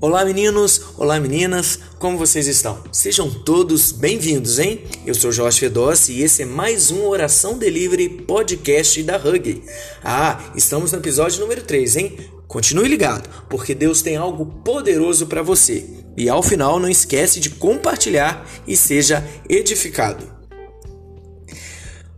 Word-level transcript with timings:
Olá 0.00 0.24
meninos, 0.24 0.80
olá 0.96 1.18
meninas, 1.18 1.80
como 1.98 2.16
vocês 2.16 2.46
estão? 2.46 2.84
Sejam 2.92 3.28
todos 3.28 3.90
bem-vindos, 3.90 4.60
hein? 4.60 4.84
Eu 5.04 5.12
sou 5.12 5.32
Jorge 5.32 5.58
Fedossi 5.58 6.12
e 6.12 6.22
esse 6.22 6.42
é 6.42 6.44
mais 6.44 6.92
um 6.92 7.04
Oração 7.04 7.58
Delivery 7.58 8.08
podcast 8.08 9.02
da 9.02 9.16
Hug. 9.16 9.60
Ah, 10.04 10.52
estamos 10.54 10.92
no 10.92 10.98
episódio 10.98 11.40
número 11.40 11.62
3, 11.62 11.96
hein? 11.96 12.16
Continue 12.46 12.86
ligado, 12.86 13.28
porque 13.50 13.74
Deus 13.74 14.00
tem 14.00 14.16
algo 14.16 14.46
poderoso 14.62 15.26
para 15.26 15.42
você. 15.42 15.84
E 16.16 16.28
ao 16.28 16.44
final 16.44 16.78
não 16.78 16.88
esquece 16.88 17.40
de 17.40 17.50
compartilhar 17.50 18.48
e 18.68 18.76
seja 18.76 19.26
edificado. 19.48 20.24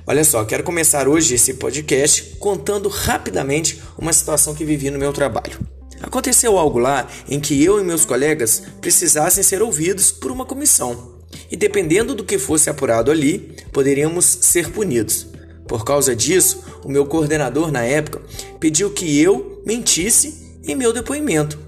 Olha 0.07 0.23
só, 0.23 0.45
quero 0.45 0.65
começar 0.65 1.09
hoje 1.09 1.35
esse 1.35 1.55
podcast 1.55 2.37
contando 2.39 2.91
rapidamente 2.91 3.81
uma 3.97 4.12
situação 4.12 4.54
que 4.54 4.67
vivi 4.67 4.90
no 4.90 4.99
meu 4.99 5.14
trabalho. 5.14 5.79
Aconteceu 6.11 6.59
algo 6.59 6.81
lá 6.81 7.07
em 7.29 7.39
que 7.39 7.63
eu 7.63 7.79
e 7.79 7.85
meus 7.85 8.05
colegas 8.05 8.64
precisassem 8.81 9.45
ser 9.45 9.63
ouvidos 9.63 10.11
por 10.11 10.32
uma 10.32 10.45
comissão, 10.45 11.21
e 11.49 11.57
dependendo 11.57 12.17
do 12.17 12.25
que 12.25 12.37
fosse 12.37 12.68
apurado 12.68 13.13
ali, 13.13 13.55
poderíamos 13.71 14.25
ser 14.25 14.73
punidos. 14.73 15.29
Por 15.68 15.85
causa 15.85 16.17
disso, 16.17 16.65
o 16.82 16.89
meu 16.89 17.07
coordenador 17.07 17.71
na 17.71 17.85
época 17.85 18.21
pediu 18.59 18.91
que 18.91 19.21
eu 19.21 19.63
mentisse 19.65 20.59
em 20.65 20.75
meu 20.75 20.93
depoimento. 20.93 21.61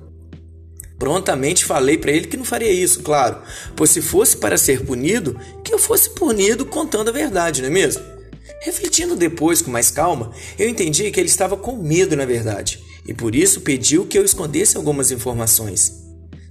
Prontamente 0.98 1.64
falei 1.64 1.96
para 1.96 2.10
ele 2.10 2.26
que 2.26 2.36
não 2.36 2.44
faria 2.44 2.72
isso, 2.72 3.00
claro, 3.04 3.42
pois 3.76 3.90
se 3.90 4.02
fosse 4.02 4.36
para 4.36 4.58
ser 4.58 4.84
punido, 4.84 5.38
que 5.62 5.72
eu 5.72 5.78
fosse 5.78 6.10
punido 6.10 6.66
contando 6.66 7.10
a 7.10 7.12
verdade, 7.12 7.62
não 7.62 7.68
é 7.68 7.72
mesmo? 7.72 8.02
Refletindo 8.62 9.14
depois 9.14 9.62
com 9.62 9.70
mais 9.70 9.88
calma, 9.88 10.32
eu 10.58 10.68
entendi 10.68 11.12
que 11.12 11.20
ele 11.20 11.28
estava 11.28 11.56
com 11.56 11.76
medo, 11.76 12.16
na 12.16 12.24
verdade 12.24 12.90
e 13.06 13.12
por 13.12 13.34
isso 13.34 13.60
pediu 13.60 14.06
que 14.06 14.18
eu 14.18 14.24
escondesse 14.24 14.76
algumas 14.76 15.10
informações. 15.10 16.02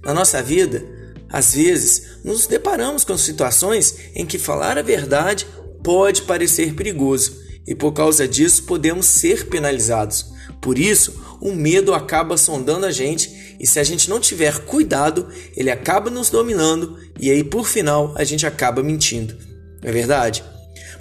Na 0.04 0.12
nossa 0.12 0.42
vida, 0.42 0.84
às 1.28 1.54
vezes, 1.54 2.18
nos 2.22 2.46
deparamos 2.46 3.04
com 3.04 3.16
situações 3.16 3.96
em 4.14 4.26
que 4.26 4.38
falar 4.38 4.76
a 4.76 4.82
verdade 4.82 5.46
pode 5.82 6.22
parecer 6.22 6.74
perigoso 6.74 7.40
e 7.66 7.74
por 7.74 7.92
causa 7.92 8.26
disso 8.28 8.64
podemos 8.64 9.06
ser 9.06 9.46
penalizados. 9.46 10.26
Por 10.60 10.78
isso, 10.78 11.38
o 11.40 11.52
medo 11.52 11.94
acaba 11.94 12.36
sondando 12.36 12.86
a 12.86 12.90
gente 12.90 13.56
e 13.58 13.66
se 13.66 13.78
a 13.78 13.84
gente 13.84 14.10
não 14.10 14.20
tiver 14.20 14.58
cuidado, 14.64 15.28
ele 15.56 15.70
acaba 15.70 16.10
nos 16.10 16.28
dominando 16.30 16.98
e 17.18 17.30
aí 17.30 17.42
por 17.42 17.66
final 17.66 18.12
a 18.16 18.24
gente 18.24 18.46
acaba 18.46 18.82
mentindo. 18.82 19.34
Não 19.82 19.88
é 19.88 19.92
verdade? 19.92 20.44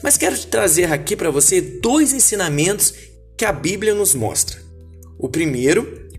Mas 0.01 0.17
quero 0.17 0.37
trazer 0.45 0.91
aqui 0.91 1.15
para 1.15 1.29
você 1.29 1.61
dois 1.61 2.13
ensinamentos 2.13 2.93
que 3.37 3.45
a 3.45 3.51
Bíblia 3.51 3.93
nos 3.93 4.15
mostra. 4.15 4.70
O 5.21 5.29
primeiro 5.29 6.09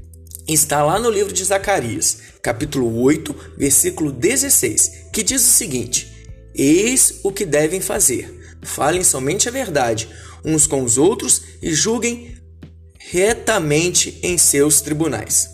está 0.47 0.85
lá 0.85 0.97
no 0.97 1.11
livro 1.11 1.33
de 1.33 1.43
Zacarias, 1.43 2.19
capítulo 2.41 3.03
8, 3.03 3.35
versículo 3.59 4.13
16, 4.13 5.09
que 5.13 5.25
diz 5.25 5.43
o 5.43 5.53
seguinte: 5.53 6.31
Eis 6.55 7.19
o 7.25 7.33
que 7.33 7.45
devem 7.45 7.81
fazer. 7.81 8.33
Falem 8.63 9.03
somente 9.03 9.49
a 9.49 9.51
verdade 9.53 10.09
uns 10.45 10.69
com 10.69 10.85
os 10.85 10.99
outros 10.99 11.43
e 11.61 11.75
julguem 11.75 12.37
retamente 12.97 14.21
em 14.23 14.39
seus 14.39 14.81
tribunais. 14.81 15.51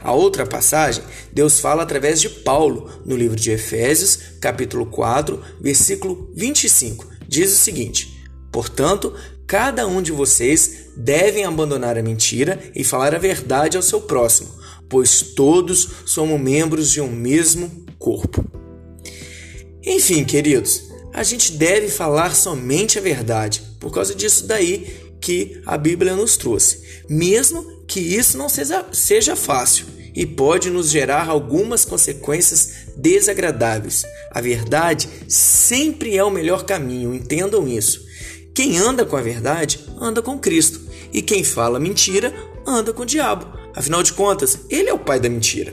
A 0.00 0.12
outra 0.12 0.46
passagem, 0.46 1.02
Deus 1.32 1.58
fala 1.58 1.82
através 1.82 2.20
de 2.20 2.28
Paulo, 2.28 3.02
no 3.04 3.16
livro 3.16 3.34
de 3.34 3.50
Efésios, 3.50 4.16
capítulo 4.40 4.86
4, 4.86 5.42
versículo 5.60 6.32
25. 6.36 7.10
Diz 7.26 7.52
o 7.52 7.56
seguinte: 7.56 8.24
Portanto, 8.52 9.12
cada 9.48 9.84
um 9.84 10.00
de 10.00 10.12
vocês 10.12 10.83
devem 10.96 11.44
abandonar 11.44 11.98
a 11.98 12.02
mentira 12.02 12.58
e 12.74 12.84
falar 12.84 13.14
a 13.14 13.18
verdade 13.18 13.76
ao 13.76 13.82
seu 13.82 14.00
próximo, 14.00 14.50
pois 14.88 15.22
todos 15.22 15.88
somos 16.06 16.40
membros 16.40 16.90
de 16.90 17.00
um 17.00 17.10
mesmo 17.10 17.70
corpo. 17.98 18.44
Enfim, 19.82 20.24
queridos, 20.24 20.84
a 21.12 21.22
gente 21.22 21.52
deve 21.52 21.88
falar 21.88 22.34
somente 22.34 22.98
a 22.98 23.02
verdade, 23.02 23.62
por 23.78 23.92
causa 23.92 24.14
disso 24.14 24.46
daí 24.46 25.14
que 25.20 25.60
a 25.64 25.76
Bíblia 25.78 26.14
nos 26.14 26.36
trouxe, 26.36 26.82
mesmo 27.08 27.84
que 27.86 28.00
isso 28.00 28.36
não 28.36 28.48
seja, 28.48 28.86
seja 28.92 29.36
fácil 29.36 29.86
e 30.14 30.24
pode 30.24 30.70
nos 30.70 30.90
gerar 30.90 31.28
algumas 31.28 31.84
consequências 31.84 32.86
desagradáveis. 32.96 34.04
A 34.30 34.40
verdade 34.40 35.08
sempre 35.28 36.16
é 36.16 36.22
o 36.22 36.30
melhor 36.30 36.64
caminho, 36.64 37.14
entendam 37.14 37.66
isso. 37.66 38.04
Quem 38.54 38.78
anda 38.78 39.04
com 39.04 39.16
a 39.16 39.22
verdade, 39.22 39.80
anda 40.00 40.22
com 40.22 40.38
Cristo. 40.38 40.80
E 41.14 41.22
quem 41.22 41.44
fala 41.44 41.78
mentira, 41.78 42.34
anda 42.66 42.92
com 42.92 43.04
o 43.04 43.06
diabo. 43.06 43.46
Afinal 43.72 44.02
de 44.02 44.12
contas, 44.12 44.58
ele 44.68 44.90
é 44.90 44.92
o 44.92 44.98
pai 44.98 45.20
da 45.20 45.28
mentira. 45.28 45.72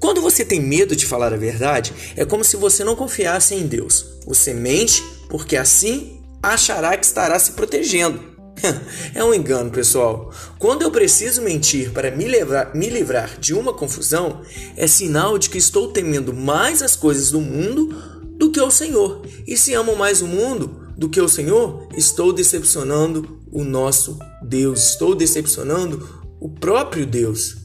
Quando 0.00 0.20
você 0.20 0.44
tem 0.44 0.60
medo 0.60 0.96
de 0.96 1.06
falar 1.06 1.32
a 1.32 1.36
verdade, 1.36 1.94
é 2.16 2.24
como 2.24 2.42
se 2.42 2.56
você 2.56 2.82
não 2.82 2.96
confiasse 2.96 3.54
em 3.54 3.66
Deus. 3.66 4.04
Você 4.26 4.52
mente 4.52 5.04
porque 5.28 5.56
assim 5.56 6.20
achará 6.42 6.96
que 6.96 7.06
estará 7.06 7.38
se 7.38 7.52
protegendo. 7.52 8.20
é 9.14 9.22
um 9.22 9.32
engano, 9.32 9.70
pessoal. 9.70 10.32
Quando 10.58 10.82
eu 10.82 10.90
preciso 10.90 11.42
mentir 11.42 11.92
para 11.92 12.10
me 12.10 12.24
livrar, 12.24 12.74
me 12.74 12.88
livrar 12.88 13.38
de 13.38 13.54
uma 13.54 13.72
confusão, 13.72 14.40
é 14.76 14.86
sinal 14.88 15.38
de 15.38 15.48
que 15.48 15.58
estou 15.58 15.92
temendo 15.92 16.34
mais 16.34 16.82
as 16.82 16.96
coisas 16.96 17.30
do 17.30 17.40
mundo 17.40 17.88
do 18.36 18.50
que 18.50 18.60
o 18.60 18.70
Senhor. 18.70 19.22
E 19.46 19.56
se 19.56 19.74
amo 19.74 19.94
mais 19.94 20.20
o 20.22 20.26
mundo, 20.26 20.88
do 20.96 21.08
que 21.08 21.20
o 21.20 21.28
Senhor, 21.28 21.88
estou 21.96 22.30
decepcionando 22.30 23.39
o 23.52 23.64
nosso 23.64 24.18
Deus, 24.42 24.90
estou 24.90 25.14
decepcionando 25.14 26.08
o 26.40 26.48
próprio 26.48 27.06
Deus. 27.06 27.56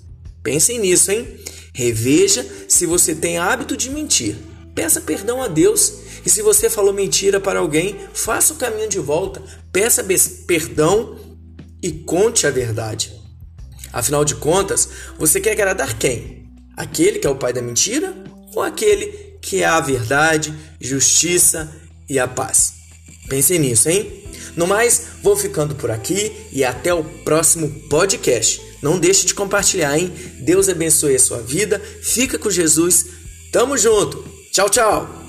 Pensem 0.43 0.79
nisso, 0.79 1.11
hein? 1.11 1.39
Reveja 1.73 2.45
se 2.67 2.85
você 2.85 3.15
tem 3.15 3.37
hábito 3.37 3.75
de 3.75 3.89
mentir. 3.89 4.35
Peça 4.73 5.01
perdão 5.01 5.41
a 5.41 5.47
Deus. 5.47 5.93
E 6.25 6.29
se 6.29 6.41
você 6.41 6.69
falou 6.69 6.93
mentira 6.93 7.39
para 7.39 7.59
alguém, 7.59 7.95
faça 8.13 8.53
o 8.53 8.57
caminho 8.57 8.89
de 8.89 8.99
volta. 8.99 9.41
Peça 9.71 10.05
perdão 10.45 11.17
e 11.81 11.91
conte 11.91 12.45
a 12.45 12.51
verdade. 12.51 13.13
Afinal 13.93 14.25
de 14.25 14.35
contas, 14.35 14.89
você 15.17 15.39
quer 15.39 15.51
agradar 15.51 15.97
quem? 15.97 16.51
Aquele 16.75 17.19
que 17.19 17.27
é 17.27 17.29
o 17.29 17.35
pai 17.35 17.53
da 17.53 17.61
mentira 17.61 18.13
ou 18.53 18.61
aquele 18.61 19.37
que 19.41 19.61
é 19.61 19.65
a 19.65 19.79
verdade, 19.79 20.53
justiça 20.81 21.71
e 22.09 22.19
a 22.19 22.27
paz? 22.27 22.73
Pensem 23.29 23.59
nisso, 23.59 23.89
hein? 23.89 24.24
No 24.55 24.65
mais, 24.65 25.03
vou 25.21 25.35
ficando 25.35 25.75
por 25.75 25.91
aqui 25.91 26.31
e 26.51 26.63
até 26.63 26.93
o 26.93 27.03
próximo 27.03 27.69
podcast. 27.89 28.61
Não 28.81 28.99
deixe 28.99 29.25
de 29.25 29.33
compartilhar, 29.33 29.97
hein? 29.97 30.13
Deus 30.39 30.69
abençoe 30.69 31.15
a 31.15 31.19
sua 31.19 31.41
vida. 31.41 31.81
Fica 32.01 32.37
com 32.37 32.49
Jesus. 32.49 33.07
Tamo 33.51 33.77
junto. 33.77 34.23
Tchau, 34.51 34.69
tchau. 34.69 35.24